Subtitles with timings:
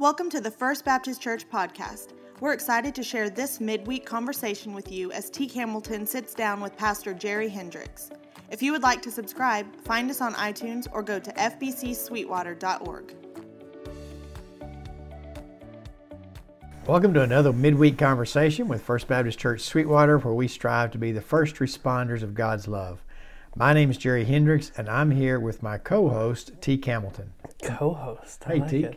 [0.00, 2.14] Welcome to the First Baptist Church podcast.
[2.40, 6.74] We're excited to share this midweek conversation with you as Teak Hamilton sits down with
[6.74, 8.08] Pastor Jerry Hendricks.
[8.50, 13.14] If you would like to subscribe, find us on iTunes or go to fbcsweetwater.org.
[16.86, 21.12] Welcome to another midweek conversation with First Baptist Church Sweetwater, where we strive to be
[21.12, 23.02] the first responders of God's love.
[23.54, 27.34] My name is Jerry Hendricks, and I'm here with my co-host Teak Hamilton.
[27.62, 28.44] Co-host.
[28.46, 28.96] I Hey, like Teak.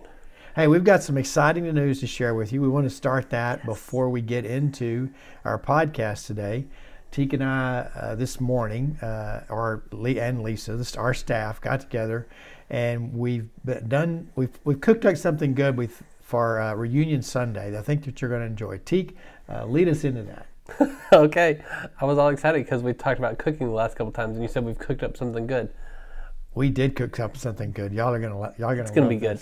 [0.55, 2.61] Hey, we've got some exciting news to share with you.
[2.61, 5.09] We want to start that before we get into
[5.43, 6.67] our podcast today.
[7.09, 11.79] Teak and I uh, this morning, uh, our Lee and Lisa, this, our staff, got
[11.79, 12.27] together,
[12.69, 13.49] and we've
[13.87, 14.29] done.
[14.35, 17.75] We've we've cooked up something good with for uh, reunion Sunday.
[17.75, 18.77] I think that you're going to enjoy.
[18.85, 19.17] Teak,
[19.49, 20.97] uh, lead us into that.
[21.13, 21.63] okay.
[21.99, 24.47] I was all excited because we talked about cooking the last couple times, and you
[24.47, 25.73] said we've cooked up something good.
[26.53, 27.91] We did cook up something good.
[27.91, 28.81] Y'all are gonna y'all are gonna.
[28.81, 29.41] It's going to love be good.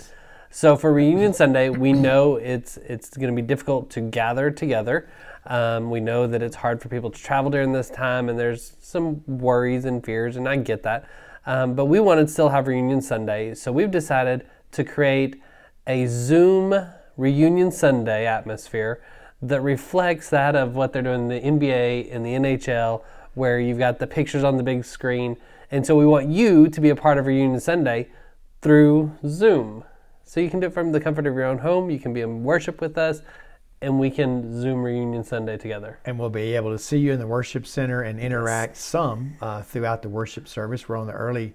[0.54, 5.08] So for reunion Sunday, we know it's it's going to be difficult to gather together.
[5.46, 8.76] Um, we know that it's hard for people to travel during this time, and there's
[8.78, 11.08] some worries and fears, and I get that.
[11.46, 15.40] Um, but we wanted to still have reunion Sunday, so we've decided to create
[15.86, 19.02] a Zoom reunion Sunday atmosphere
[19.40, 23.78] that reflects that of what they're doing in the NBA and the NHL, where you've
[23.78, 25.38] got the pictures on the big screen.
[25.70, 28.10] And so we want you to be a part of Reunion Sunday
[28.60, 29.84] through Zoom.
[30.32, 31.90] So you can do it from the comfort of your own home.
[31.90, 33.20] You can be in worship with us,
[33.82, 35.98] and we can Zoom Reunion Sunday together.
[36.06, 39.60] and we'll be able to see you in the worship center and interact some uh,
[39.60, 40.88] throughout the worship service.
[40.88, 41.52] We're on the early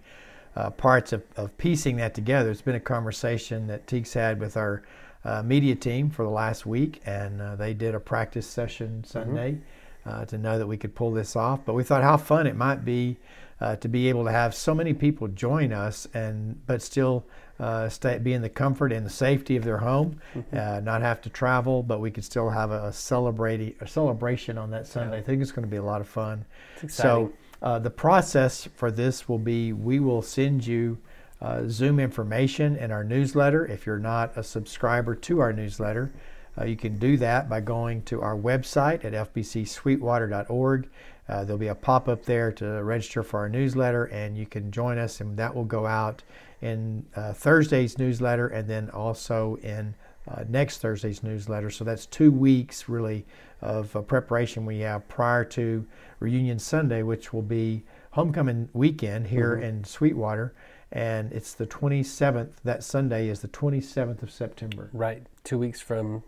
[0.55, 2.51] uh, parts of, of piecing that together.
[2.51, 4.83] It's been a conversation that Teeks had with our
[5.25, 9.57] uh, media team for the last week, and uh, they did a practice session Sunday
[10.05, 11.61] uh, to know that we could pull this off.
[11.65, 13.17] But we thought how fun it might be
[13.59, 17.25] uh, to be able to have so many people join us, and but still
[17.59, 20.19] uh, stay, be in the comfort and the safety of their home,
[20.53, 24.71] uh, not have to travel, but we could still have a, a a celebration on
[24.71, 25.17] that Sunday.
[25.17, 26.45] I think it's going to be a lot of fun.
[26.87, 30.97] So uh, the process for this will be we will send you
[31.41, 33.65] uh, Zoom information in our newsletter.
[33.65, 36.11] If you're not a subscriber to our newsletter,
[36.59, 40.89] uh, you can do that by going to our website at fbcsweetwater.org.
[41.29, 44.71] Uh, there'll be a pop up there to register for our newsletter, and you can
[44.71, 46.23] join us, and that will go out
[46.61, 49.95] in uh, Thursday's newsletter and then also in
[50.27, 51.69] uh, next Thursday's newsletter.
[51.69, 53.25] So that's two weeks really
[53.61, 55.85] of uh, preparation we have prior to
[56.19, 60.53] Reunion Sunday, which will be homecoming weekend here in Sweetwater.
[60.91, 64.89] And it's the 27th, that Sunday is the 27th of September.
[64.93, 66.23] Right, two weeks from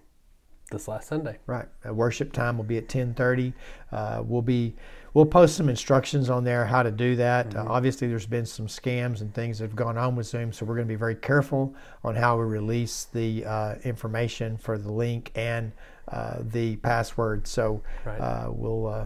[0.69, 1.37] this last Sunday.
[1.45, 1.65] Right.
[1.87, 3.53] Uh, worship time will be at 10:30.
[3.91, 4.75] Uh, we'll be
[5.13, 7.55] we'll post some instructions on there how to do that.
[7.55, 10.65] Uh, obviously, there's been some scams and things that have gone on with Zoom, so
[10.65, 14.91] we're going to be very careful on how we release the uh, information for the
[14.91, 15.71] link and
[16.09, 17.47] uh, the password.
[17.47, 18.19] So Right.
[18.19, 19.05] uh, we'll uh,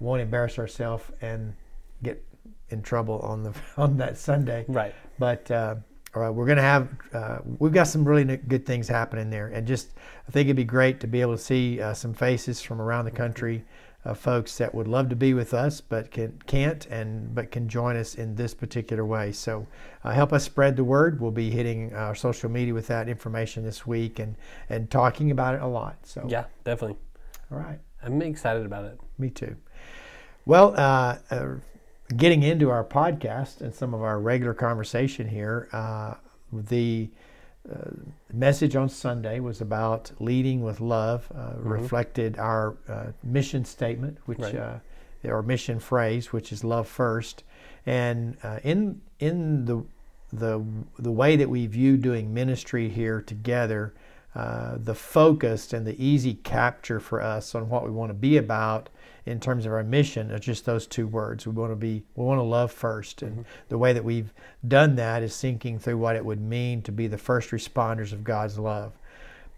[0.00, 1.54] won't embarrass ourselves and
[2.02, 2.22] get
[2.70, 4.64] in trouble on the on that Sunday.
[4.68, 4.94] Right.
[5.18, 5.76] But uh,
[6.14, 9.46] all right, we're going to have, uh, we've got some really good things happening there.
[9.46, 9.92] And just,
[10.28, 13.06] I think it'd be great to be able to see uh, some faces from around
[13.06, 13.64] the country,
[14.04, 17.68] uh, folks that would love to be with us but can, can't and but can
[17.68, 19.32] join us in this particular way.
[19.32, 19.66] So
[20.04, 21.20] uh, help us spread the word.
[21.20, 24.34] We'll be hitting our social media with that information this week and,
[24.68, 25.96] and talking about it a lot.
[26.04, 26.98] So, Yeah, definitely.
[27.50, 27.78] all right.
[28.02, 28.98] I'm excited about it.
[29.18, 29.54] Me too.
[30.44, 31.48] Well, uh, uh,
[32.16, 36.14] getting into our podcast and some of our regular conversation here, uh,
[36.52, 37.08] the
[37.70, 37.90] uh,
[38.32, 44.40] message on Sunday was about leading with love, uh, reflected our uh, mission statement, which
[44.40, 44.56] Right.
[44.56, 44.78] uh,
[45.24, 47.44] our mission phrase, which is love first,
[47.86, 49.84] and uh, in in the
[50.32, 50.64] the
[50.98, 53.94] the way that we view doing ministry here together,
[54.34, 58.36] uh, the focused and the easy capture for us on what we want to be
[58.36, 58.88] about
[59.26, 61.46] in terms of our mission are just those two words.
[61.46, 64.32] We want to be, we want to love 1st and the way that we've
[64.66, 68.24] done that is thinking through what it would mean to be the first responders of
[68.24, 68.92] God's love.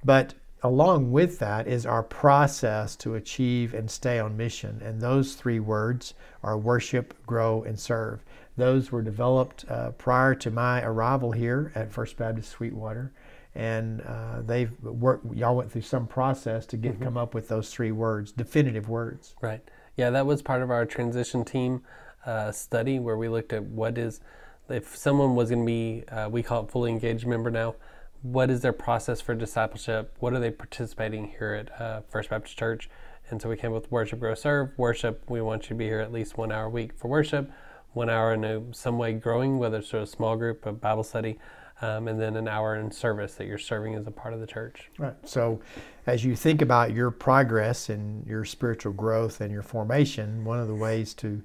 [0.05, 4.81] But along with that is our process to achieve and stay on mission.
[4.85, 8.25] And those three words are worship, grow, and serve.
[8.57, 13.13] Those were developed uh, prior to my arrival here at First Baptist Sweetwater.
[13.55, 17.71] And uh, they've worked, y'all went through some process to get come up with those
[17.71, 19.35] three words, definitive words.
[19.41, 19.63] Right.
[19.97, 21.83] Yeah, that was part of our transition team
[22.27, 24.21] uh, study where we looked at what is,
[24.69, 27.77] if someone was going to be, uh, we call it fully engaged member now,
[28.23, 30.17] what is their process for discipleship?
[30.19, 32.89] What are they participating here at uh, First Baptist Church?
[33.31, 34.71] And so we came with worship, grow, serve.
[34.77, 37.51] Worship, we want you to be here at least one hour a week for worship,
[37.93, 41.05] one hour in a, some way growing, whether it's through a small group, a Bible
[41.05, 41.39] study,
[41.83, 44.47] um, and then an hour in service that you're serving as a part of the
[44.47, 44.91] church.
[44.99, 45.15] Right.
[45.25, 45.61] So,
[46.07, 50.69] as you think about your progress and your spiritual growth and your formation, one of
[50.69, 51.43] the ways to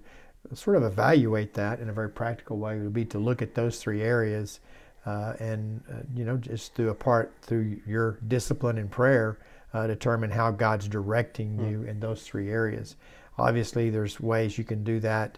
[0.53, 3.79] sort of evaluate that in a very practical way would be to look at those
[3.79, 4.59] three areas
[5.05, 9.39] uh, and, uh, you know, just through a part through your discipline and prayer,
[9.73, 11.69] uh, determine how God's directing mm.
[11.69, 12.95] you in those three areas.
[13.37, 15.37] Obviously, there's ways you can do that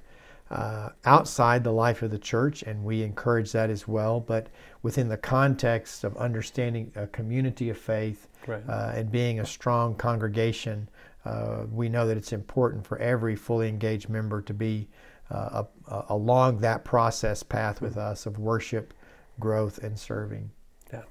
[0.51, 4.19] uh, outside the life of the church, and we encourage that as well.
[4.19, 4.47] But
[4.83, 8.61] within the context of understanding a community of faith right.
[8.67, 10.89] uh, and being a strong congregation,
[11.23, 14.89] uh, we know that it's important for every fully engaged member to be
[15.29, 18.11] uh, a, a, along that process path with mm-hmm.
[18.11, 18.93] us of worship,
[19.39, 20.51] growth, and serving.
[20.91, 21.03] Yeah.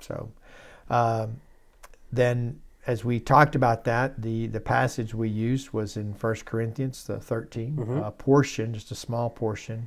[0.00, 0.32] So
[0.88, 1.40] um,
[2.10, 2.60] then
[2.90, 7.20] as we talked about that, the, the passage we used was in 1 Corinthians, the
[7.20, 8.02] 13 mm-hmm.
[8.02, 9.86] uh, portion, just a small portion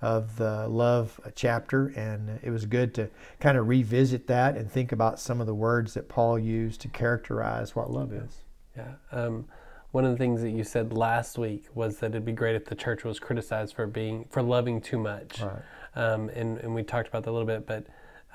[0.00, 1.88] of the love chapter.
[1.96, 3.10] And it was good to
[3.40, 6.88] kind of revisit that and think about some of the words that Paul used to
[6.88, 8.44] characterize what love is.
[8.76, 8.92] Yeah.
[9.10, 9.46] Um,
[9.90, 12.66] one of the things that you said last week was that it'd be great if
[12.66, 15.40] the church was criticized for being for loving too much.
[15.40, 15.62] Right.
[15.96, 17.86] Um, and, and we talked about that a little bit, but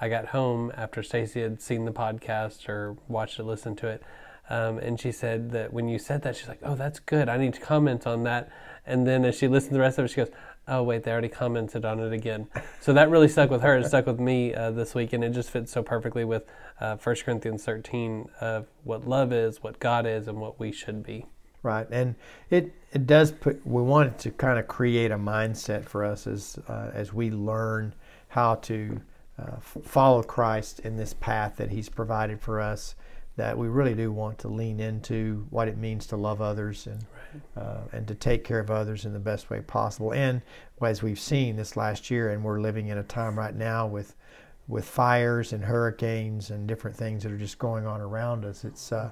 [0.01, 4.03] I got home after Stacy had seen the podcast or watched it, listened to it.
[4.49, 7.29] Um, and she said that when you said that, she's like, "Oh, that's good.
[7.29, 8.49] I need to comment on that."
[8.85, 10.31] And then as she listened to the rest of it, she goes,
[10.67, 12.47] "Oh, wait, they already commented on it again."
[12.81, 13.77] So that really stuck with her.
[13.77, 16.43] It stuck with me uh, this week, and it just fits so perfectly with
[16.79, 21.03] uh, 1 Corinthians 13 of what love is, what God is, and what we should
[21.03, 21.27] be.
[21.61, 22.15] Right, and
[22.49, 23.65] it it does put.
[23.67, 27.93] We want to kind of create a mindset for us as uh, as we learn
[28.29, 29.01] how to
[29.39, 32.95] uh, follow Christ in this path that He's provided for us.
[33.35, 37.05] That we really do want to lean into what it means to love others and
[37.55, 37.63] right.
[37.63, 40.13] uh, and to take care of others in the best way possible.
[40.13, 40.41] And
[40.81, 44.15] as we've seen this last year, and we're living in a time right now with
[44.69, 48.63] with fires and hurricanes and different things that are just going on around us.
[48.63, 49.09] It's uh,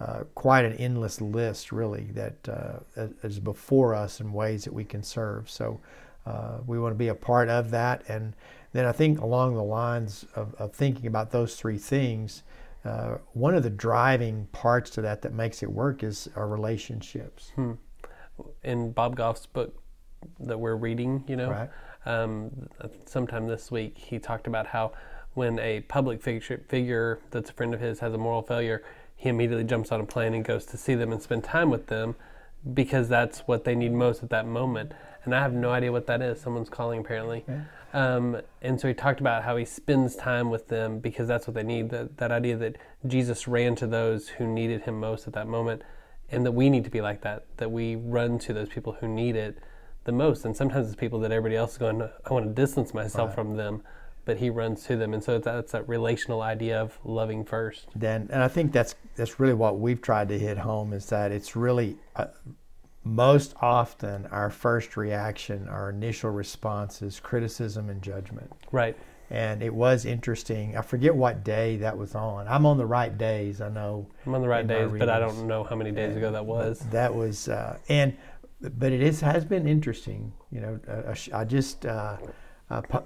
[0.00, 4.84] uh, quite an endless list, really, that uh, is before us in ways that we
[4.84, 5.50] can serve.
[5.50, 5.80] So
[6.26, 8.04] uh, we want to be a part of that.
[8.08, 8.34] And
[8.72, 12.42] then I think along the lines of, of thinking about those three things,
[12.84, 17.52] uh, one of the driving parts to that that makes it work is our relationships.
[17.56, 17.72] Hmm.
[18.62, 19.74] In Bob Goff's book
[20.38, 21.70] that we're reading, you know, right.
[22.06, 22.68] um,
[23.06, 24.92] sometime this week, he talked about how
[25.34, 28.82] when a public figure, figure that's a friend of his has a moral failure,
[29.14, 31.88] he immediately jumps on a plane and goes to see them and spend time with
[31.88, 32.16] them
[32.72, 34.92] because that's what they need most at that moment.
[35.24, 36.40] And I have no idea what that is.
[36.40, 37.44] Someone's calling apparently.
[37.48, 37.62] Yeah.
[37.92, 41.54] Um, and so he talked about how he spends time with them because that's what
[41.54, 41.90] they need.
[41.90, 42.76] That, that idea that
[43.06, 45.82] Jesus ran to those who needed him most at that moment,
[46.30, 47.46] and that we need to be like that.
[47.56, 49.58] That we run to those people who need it
[50.04, 50.44] the most.
[50.44, 53.34] And sometimes it's people that everybody else is going, I want to distance myself right.
[53.34, 53.82] from them,
[54.24, 55.12] but he runs to them.
[55.12, 57.88] And so that's that relational idea of loving first.
[57.96, 61.32] Then, and I think that's that's really what we've tried to hit home is that
[61.32, 61.96] it's really.
[62.14, 62.26] Uh,
[63.04, 68.52] most often our first reaction, our initial response is criticism and judgment.
[68.72, 68.96] Right.
[69.30, 70.76] And it was interesting.
[70.76, 72.48] I forget what day that was on.
[72.48, 74.08] I'm on the right days, I know.
[74.26, 76.44] I'm on the right days, but I don't know how many days and ago that
[76.44, 76.80] was.
[76.90, 78.16] That was, uh, and
[78.60, 80.32] but it is has been interesting.
[80.50, 82.16] You know, uh, I just uh,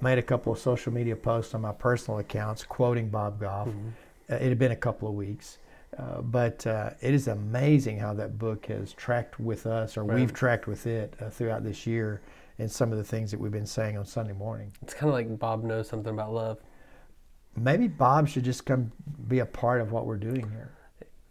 [0.00, 3.68] made a couple of social media posts on my personal accounts quoting Bob Goff.
[3.68, 3.88] Mm-hmm.
[4.30, 5.58] Uh, it had been a couple of weeks,
[5.98, 10.18] uh, but uh, it is amazing how that book has tracked with us, or right.
[10.18, 12.20] we've tracked with it uh, throughout this year,
[12.58, 14.72] and some of the things that we've been saying on Sunday morning.
[14.82, 16.58] It's kind of like Bob knows something about love.
[17.56, 18.90] Maybe Bob should just come
[19.28, 20.72] be a part of what we're doing here.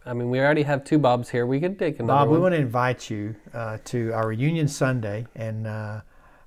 [0.06, 1.46] I mean, we already have two Bobs here.
[1.46, 2.38] We could take another Bob, one.
[2.38, 6.02] we want to invite you uh, to our reunion Sunday, and uh,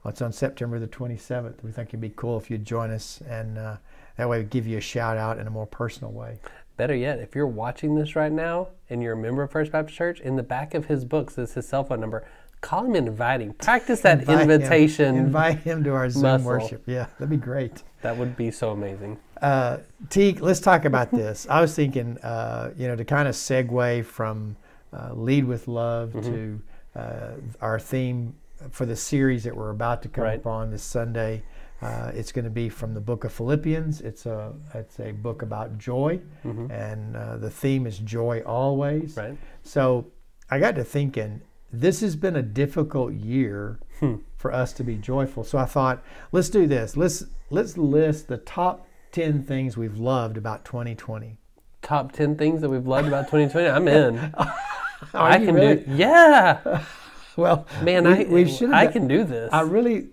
[0.04, 1.62] it's on September the 27th.
[1.62, 4.78] We think it'd be cool if you'd join us, and that way we give you
[4.78, 6.38] a shout out in a more personal way.
[6.76, 9.96] Better yet, if you're watching this right now and you're a member of First Baptist
[9.96, 12.26] Church, in the back of his books is his cell phone number.
[12.60, 13.52] Call him and invite him.
[13.54, 15.14] Practice that invite invitation.
[15.14, 15.26] Him.
[15.26, 16.46] Invite him to our Zoom muscle.
[16.46, 16.82] worship.
[16.86, 17.82] Yeah, that'd be great.
[18.02, 19.18] That would be so amazing.
[19.40, 19.78] Uh,
[20.08, 21.46] Teague, let's talk about this.
[21.50, 24.56] I was thinking, uh, you know, to kind of segue from
[24.92, 26.32] uh, lead with love mm-hmm.
[26.32, 26.62] to
[26.94, 28.34] uh, our theme
[28.70, 30.38] for the series that we're about to come right.
[30.38, 31.42] upon this Sunday.
[31.82, 34.00] Uh, it's going to be from the book of Philippians.
[34.00, 36.70] It's a it's a book about joy, mm-hmm.
[36.70, 39.16] and uh, the theme is joy always.
[39.16, 39.36] Right.
[39.62, 40.06] So
[40.50, 41.42] I got to thinking,
[41.72, 44.16] this has been a difficult year hmm.
[44.36, 45.44] for us to be joyful.
[45.44, 46.02] So I thought,
[46.32, 46.96] let's do this.
[46.96, 51.36] Let's let's list the top ten things we've loved about 2020.
[51.82, 53.68] Top ten things that we've loved about 2020.
[53.68, 54.34] I'm in.
[55.14, 55.76] I can really?
[55.76, 55.84] do.
[55.94, 56.84] Yeah.
[57.36, 58.72] well, man, we, I we should.
[58.72, 59.52] I can do this.
[59.52, 60.08] I really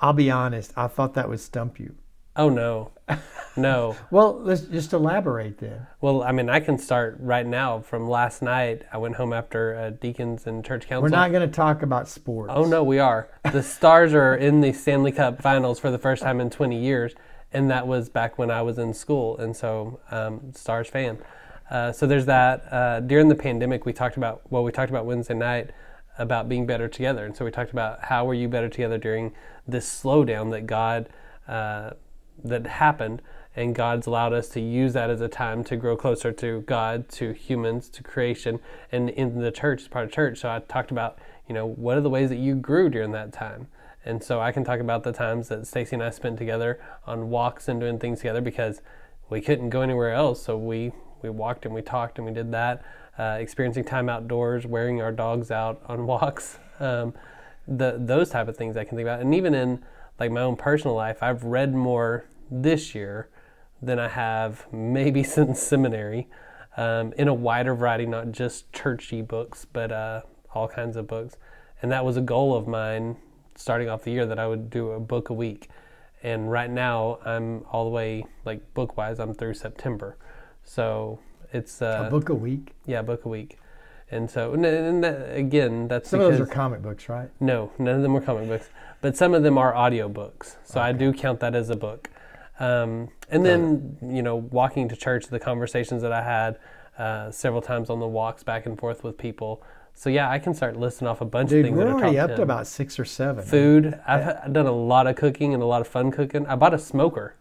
[0.00, 1.94] I'll be honest, I thought that would stump you.
[2.36, 2.90] Oh no,
[3.56, 3.96] no.
[4.10, 5.86] Well, let's just elaborate then.
[6.00, 7.80] Well, I mean, I can start right now.
[7.80, 11.02] From last night, I went home after uh, deacons and church council.
[11.02, 12.52] We're not going to talk about sports.
[12.54, 13.28] Oh no, we are.
[13.52, 17.14] The Stars are in the Stanley Cup Finals for the first time in 20 years,
[17.52, 21.18] and that was back when I was in school, and so um, Stars fan.
[21.70, 22.64] Uh, so there's that.
[22.72, 25.70] Uh, during the pandemic, we talked about well, we talked about Wednesday night
[26.18, 29.32] about being better together, and so we talked about how were you better together during
[29.66, 31.08] this slowdown that God
[31.48, 31.90] uh,
[32.42, 33.22] that happened,
[33.56, 37.08] and God's allowed us to use that as a time to grow closer to God,
[37.10, 40.40] to humans, to creation, and in the church, as part of church.
[40.40, 41.18] So I talked about
[41.48, 43.68] you know what are the ways that you grew during that time.
[44.04, 47.30] And so I can talk about the times that Stacy and I spent together on
[47.30, 48.82] walks and doing things together because
[49.30, 50.42] we couldn't go anywhere else.
[50.42, 50.92] So we
[51.22, 52.84] we walked and we talked and we did that.
[53.18, 57.14] Uh, experiencing time outdoors, wearing our dogs out on walks, um,
[57.68, 59.20] the those type of things I can think about.
[59.20, 59.84] And even in
[60.18, 63.28] like my own personal life, I've read more this year
[63.80, 66.28] than I have maybe since seminary,
[66.76, 70.22] um, in a wider variety, not just churchy books, but uh,
[70.54, 71.36] all kinds of books.
[71.82, 73.16] And that was a goal of mine
[73.56, 75.68] starting off the year that I would do a book a week.
[76.22, 79.20] And right now, I'm all the way like book wise.
[79.20, 80.16] I'm through September.
[80.64, 81.20] So
[81.54, 82.74] it's uh, a book a week.
[82.84, 83.58] Yeah, book a week.
[84.10, 87.30] And so, and, and that, again, that's some because, of those are comic books, right?
[87.40, 88.68] No, none of them are comic books,
[89.00, 90.56] but some of them are audio books.
[90.64, 90.90] So okay.
[90.90, 92.10] I do count that as a book.
[92.60, 96.58] Um, and then, you know, walking to church, the conversations that I had
[96.98, 99.62] uh, several times on the walks back and forth with people.
[99.94, 101.78] So yeah, I can start listing off a bunch Dude, of things.
[101.78, 102.36] We're that are already up 10.
[102.38, 103.44] to about six or seven.
[103.44, 103.98] Food.
[104.06, 106.46] I've done a lot of cooking and a lot of fun cooking.
[106.46, 107.36] I bought a smoker.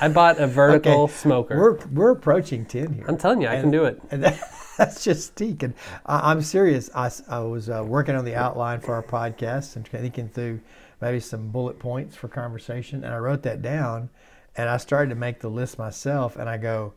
[0.00, 1.56] I bought a vertical Okay, smoker.
[1.56, 3.04] We're we're approaching ten here.
[3.08, 4.00] I'm telling you, I can do it.
[4.10, 4.40] And that,
[4.76, 5.62] that's just steak.
[5.62, 5.74] And
[6.06, 6.90] I, I'm serious.
[6.94, 10.60] I, I was uh, working on the outline for our podcast and thinking through
[11.00, 13.04] maybe some bullet points for conversation.
[13.04, 14.08] And I wrote that down
[14.56, 16.36] and I started to make the list myself.
[16.36, 16.94] And I go,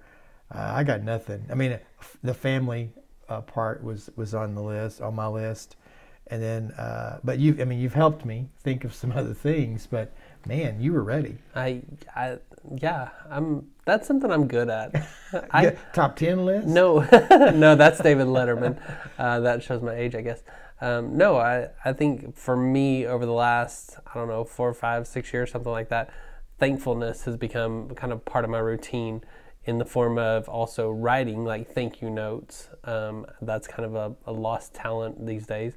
[0.53, 1.45] uh, I got nothing.
[1.51, 1.79] I mean,
[2.23, 2.91] the family
[3.27, 5.75] uh, part was, was on the list, on my list.
[6.27, 9.87] And then, uh, but you, I mean, you've helped me think of some other things,
[9.89, 10.13] but
[10.45, 11.37] man, you were ready.
[11.55, 11.81] I,
[12.15, 12.37] I,
[12.77, 13.67] yeah, I'm.
[13.85, 15.07] That's something I'm good at.
[15.51, 16.67] I top 10 list?
[16.67, 16.99] no,
[17.53, 18.79] no, that's David Letterman.
[19.17, 20.41] Uh, that shows my age, I guess.
[20.81, 25.07] Um, no, I, I think for me over the last I don't know four, five,
[25.07, 26.09] six years, something like that,
[26.59, 29.21] thankfulness has become kind of part of my routine
[29.65, 32.69] in the form of also writing like thank you notes.
[32.83, 35.73] Um, that's kind of a, a lost talent these days,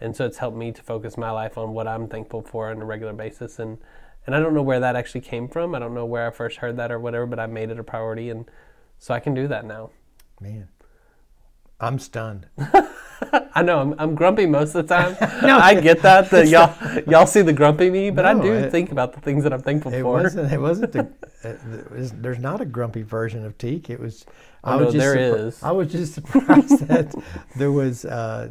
[0.00, 2.82] and so it's helped me to focus my life on what I'm thankful for on
[2.82, 3.58] a regular basis.
[3.58, 3.78] And
[4.26, 5.74] and I don't know where that actually came from.
[5.74, 7.84] I don't know where I first heard that or whatever, but I made it a
[7.84, 8.50] priority, and
[8.98, 9.90] so I can do that now.
[10.40, 10.68] Man,
[11.80, 12.46] I'm stunned.
[13.54, 15.16] I know I'm, I'm grumpy most of the time.
[15.42, 16.74] no, I get that that y'all
[17.08, 19.62] y'all see the grumpy me, but I do it- think about the things that I'm
[19.62, 20.12] thankful It for.
[20.22, 20.52] wasn't.
[20.52, 20.92] It wasn't.
[20.92, 21.00] The,
[21.44, 23.90] uh, it was- there's not a grumpy version of teak.
[23.90, 24.24] It was.
[24.64, 25.62] Oh, no, just there surpri- is.
[25.62, 27.14] I was just surprised that
[27.56, 28.50] there was uh,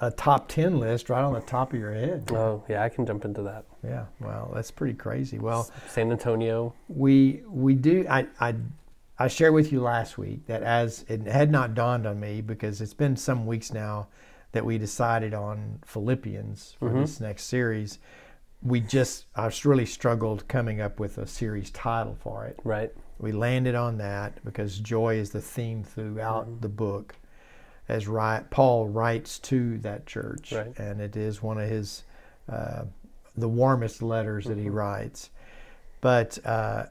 [0.00, 2.30] a top ten list right on the top of your head.
[2.32, 3.64] Oh yeah, I can jump into that.
[3.84, 4.06] Yeah.
[4.20, 5.38] Well, that's pretty crazy.
[5.38, 6.74] Well, San Antonio.
[6.88, 8.06] we we do.
[8.08, 8.54] I I
[9.18, 12.80] I shared with you last week that as it had not dawned on me because
[12.80, 14.08] it's been some weeks now
[14.52, 17.00] that we decided on Philippians for mm-hmm.
[17.00, 17.98] this next series.
[18.62, 22.58] We just I really struggled coming up with a series title for it.
[22.64, 22.92] Right.
[23.18, 26.60] We landed on that because joy is the theme throughout mm-hmm.
[26.60, 27.16] the book.
[27.88, 30.78] As right, Paul writes to that church, Right.
[30.78, 32.04] and it is one of his
[32.50, 32.84] uh,
[33.36, 35.30] the warmest letters that he writes.
[36.00, 36.86] But uh,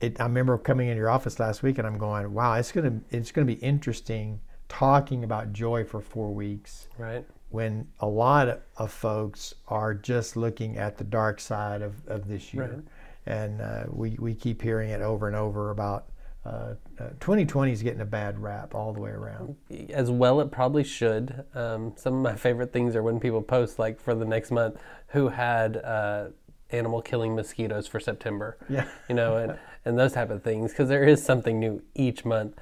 [0.00, 3.00] it, I remember coming in your office last week, and I'm going, "Wow, it's gonna
[3.10, 7.24] it's gonna be interesting talking about joy for four weeks." Right.
[7.50, 12.26] when a lot of- of folks are just looking at the dark side of, of
[12.28, 12.64] this year.
[12.74, 12.84] Right.
[13.24, 16.06] And uh, we, we keep hearing it over and over about
[16.46, 19.56] uh, uh, 2020 is getting a bad rap all the way around.
[19.90, 21.44] As well, it probably should.
[21.54, 24.76] Um, some of my favorite things are when people post like for the next month
[25.08, 26.28] who had uh,
[26.70, 28.58] animal killing mosquitoes for September.
[28.68, 28.88] Yeah.
[29.08, 32.54] You know, and and those type of things because there is something new each month.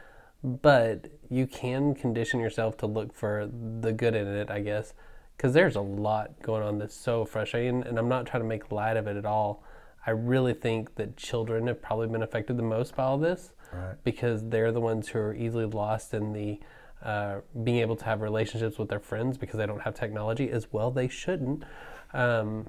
[0.43, 3.51] But you can condition yourself to look for
[3.81, 4.93] the good in it, I guess,
[5.37, 7.83] because there's a lot going on that's so frustrating.
[7.83, 9.65] And I'm not trying to make light of it at all.
[10.07, 13.97] I really think that children have probably been affected the most by all this Right.
[14.05, 16.61] because they're the ones who are easily lost in the
[17.03, 20.73] uh, being able to have relationships with their friends because they don't have technology as
[20.73, 20.91] well.
[20.91, 21.65] They shouldn't.
[22.13, 22.69] Um,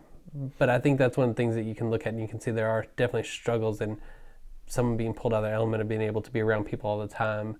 [0.57, 2.27] but I think that's one of the things that you can look at and you
[2.27, 4.01] can see there are definitely struggles in
[4.67, 6.99] someone being pulled out of their element of being able to be around people all
[6.99, 7.55] the time.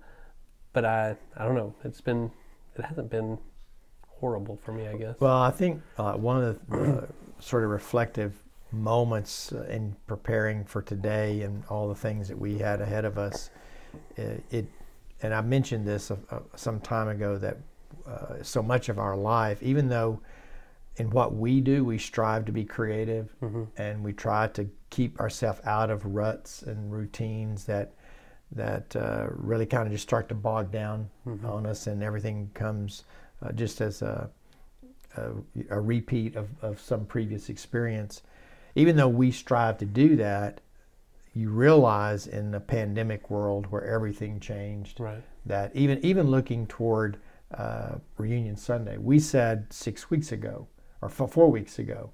[0.74, 1.74] But I, I don't know.
[1.86, 2.32] It's been,
[2.76, 3.38] it hasn't been
[4.08, 5.16] horrible for me, I guess.
[5.20, 7.06] Well, I think uh, one of the uh,
[7.40, 8.34] sort of reflective
[8.82, 13.50] moments in preparing for today and all the things that we had ahead of us.
[14.16, 14.66] It, it
[15.22, 16.18] and I mentioned this uh,
[16.56, 17.58] some time ago that
[18.06, 20.20] uh, so much of our life, even though
[20.98, 23.64] in what we do, we strive to be creative mm-hmm.
[23.78, 27.94] and we try to keep ourselves out of ruts and routines that
[28.52, 31.46] that uh, really kind of just start to bog down mm-hmm.
[31.46, 33.04] on us, and everything comes
[33.42, 34.30] uh, just as a,
[35.18, 35.32] a,
[35.72, 38.22] a repeat of, of some previous experience.
[38.76, 40.62] Even though we strive to do that,
[41.34, 45.22] you realize in the pandemic world where everything changed right.
[45.46, 47.18] that even even looking toward
[47.54, 50.68] uh, reunion Sunday, we said six weeks ago
[51.02, 52.10] or four weeks ago,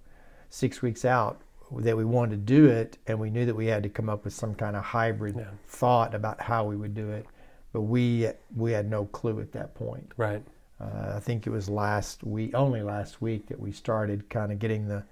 [0.49, 1.41] six weeks out,
[1.79, 4.25] that we wanted to do it, and we knew that we had to come up
[4.25, 5.45] with some kind of hybrid yeah.
[5.67, 7.25] thought about how we would do it,
[7.73, 10.11] but we we had no clue at that point.
[10.17, 10.43] Right.
[10.79, 14.57] Uh, I think it was last week, only last week, that we started kind of
[14.57, 15.03] getting the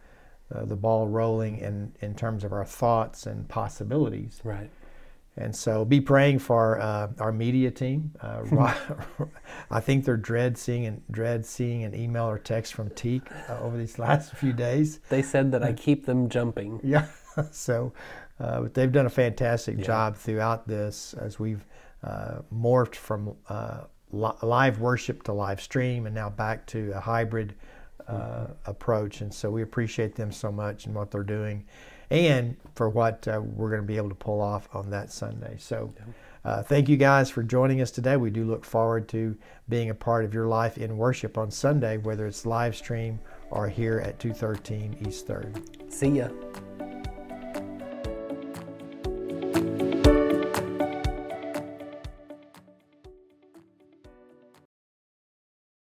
[0.54, 4.42] uh, the ball rolling in in terms of our thoughts and possibilities.
[4.44, 4.70] Right.
[5.38, 8.12] And so be praying for uh, our media team.
[8.22, 8.74] Uh,
[9.72, 13.60] I think they're dread seeing and dread seeing an email or text from Teak uh,
[13.62, 15.00] over these last few days.
[15.10, 16.82] They said that I keep them jumping.
[16.84, 17.08] Yeah.
[17.52, 17.94] So,
[18.40, 19.86] uh, but they've done a fantastic yeah.
[19.86, 21.66] job throughout this as we've
[22.04, 27.00] uh, morphed from uh, li- live worship to live stream and now back to a
[27.00, 27.56] hybrid
[28.14, 28.70] mm-hmm.
[28.70, 29.22] approach.
[29.22, 31.66] And so we appreciate them so much and what they're doing
[32.12, 35.56] and for what uh, we're going to be able to pull off on that Sunday.
[35.60, 35.94] So,
[36.46, 38.16] uh, thank you guys for joining us today.
[38.16, 39.38] We do look forward to
[39.68, 43.20] being a part of your life in worship on Sunday, whether it's live stream
[43.52, 45.92] or here at 213 East 3rd.
[45.92, 46.30] See ya.